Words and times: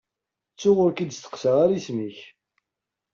Ttuɣ 0.53 0.77
ur 0.83 0.91
k-id-steqsaɣ 0.93 1.55
ara 1.63 1.75
isem-ik. 1.77 2.19